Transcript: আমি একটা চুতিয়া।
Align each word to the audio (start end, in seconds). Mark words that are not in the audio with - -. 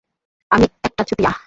আমি 0.51 0.65
একটা 0.83 1.03
চুতিয়া। 1.03 1.31